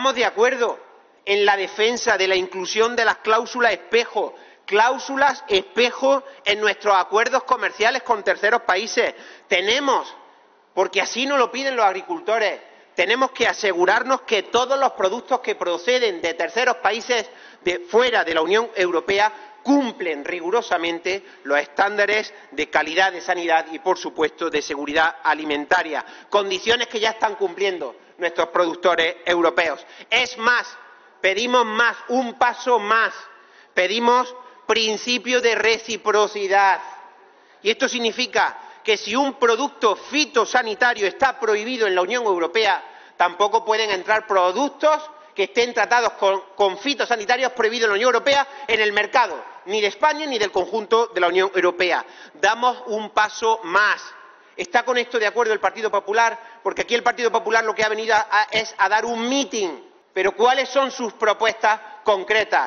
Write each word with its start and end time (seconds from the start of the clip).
Estamos 0.00 0.16
de 0.16 0.24
acuerdo 0.24 0.78
en 1.26 1.44
la 1.44 1.58
defensa 1.58 2.16
de 2.16 2.26
la 2.26 2.34
inclusión 2.34 2.96
de 2.96 3.04
las 3.04 3.18
cláusulas 3.18 3.72
espejo, 3.74 4.34
cláusulas 4.64 5.44
espejo 5.46 6.22
en 6.46 6.58
nuestros 6.58 6.96
acuerdos 6.96 7.42
comerciales 7.44 8.02
con 8.02 8.24
terceros 8.24 8.62
países. 8.62 9.14
Tenemos, 9.46 10.10
porque 10.72 11.02
así 11.02 11.26
nos 11.26 11.38
lo 11.38 11.52
piden 11.52 11.76
los 11.76 11.84
agricultores, 11.84 12.58
tenemos 12.94 13.32
que 13.32 13.46
asegurarnos 13.46 14.22
que 14.22 14.44
todos 14.44 14.78
los 14.78 14.92
productos 14.92 15.40
que 15.40 15.54
proceden 15.54 16.22
de 16.22 16.32
terceros 16.32 16.76
países 16.76 17.28
fuera 17.90 18.24
de 18.24 18.32
la 18.32 18.40
Unión 18.40 18.70
Europea 18.74 19.30
cumplen 19.62 20.24
rigurosamente 20.24 21.22
los 21.44 21.60
estándares 21.60 22.32
de 22.52 22.70
calidad 22.70 23.12
de 23.12 23.20
sanidad 23.20 23.66
y, 23.70 23.80
por 23.80 23.98
supuesto, 23.98 24.48
de 24.48 24.62
seguridad 24.62 25.16
alimentaria, 25.22 26.02
condiciones 26.30 26.88
que 26.88 27.00
ya 27.00 27.10
están 27.10 27.34
cumpliendo 27.34 27.94
nuestros 28.20 28.48
productores 28.48 29.16
europeos. 29.24 29.84
Es 30.08 30.38
más, 30.38 30.66
pedimos 31.20 31.64
más, 31.64 31.96
un 32.08 32.34
paso 32.38 32.78
más, 32.78 33.12
pedimos 33.74 34.34
principio 34.66 35.40
de 35.40 35.54
reciprocidad. 35.56 36.80
Y 37.62 37.70
esto 37.70 37.88
significa 37.88 38.56
que 38.84 38.96
si 38.96 39.16
un 39.16 39.34
producto 39.34 39.96
fitosanitario 39.96 41.06
está 41.06 41.38
prohibido 41.40 41.86
en 41.86 41.94
la 41.94 42.02
Unión 42.02 42.24
Europea, 42.24 42.82
tampoco 43.16 43.64
pueden 43.64 43.90
entrar 43.90 44.26
productos 44.26 45.02
que 45.34 45.44
estén 45.44 45.74
tratados 45.74 46.12
con, 46.14 46.40
con, 46.54 46.78
fitosanitarios 46.78 47.52
prohibidos 47.52 47.84
en 47.84 47.90
la 47.90 47.94
Unión 47.94 48.08
Europea 48.08 48.46
en 48.66 48.80
el 48.80 48.92
mercado, 48.92 49.42
ni 49.66 49.80
de 49.80 49.88
España 49.88 50.26
ni 50.26 50.38
del 50.38 50.50
conjunto 50.50 51.08
de 51.08 51.20
la 51.20 51.28
Unión 51.28 51.50
Europea. 51.54 52.04
Damos 52.34 52.82
un 52.86 53.10
paso 53.10 53.60
más. 53.64 54.00
¿Está 54.60 54.82
con 54.82 54.98
esto 54.98 55.18
de 55.18 55.26
acuerdo 55.26 55.54
el 55.54 55.58
Partido 55.58 55.90
Popular? 55.90 56.38
Porque 56.62 56.82
aquí 56.82 56.94
el 56.94 57.02
Partido 57.02 57.32
Popular 57.32 57.64
lo 57.64 57.74
que 57.74 57.82
ha 57.82 57.88
venido 57.88 58.14
a, 58.14 58.46
es 58.50 58.74
a 58.76 58.90
dar 58.90 59.06
un 59.06 59.26
meeting. 59.26 59.70
Pero 60.12 60.32
¿cuáles 60.32 60.68
son 60.68 60.90
sus 60.90 61.14
propuestas 61.14 61.80
concretas? 62.04 62.58